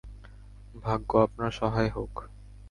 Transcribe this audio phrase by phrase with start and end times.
[0.75, 2.13] ভাগ্য আপনার সহায় হোক!